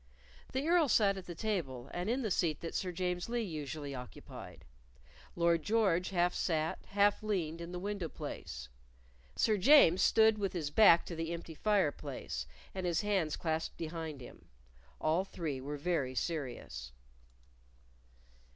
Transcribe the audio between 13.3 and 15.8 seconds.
clasped behind him. All three were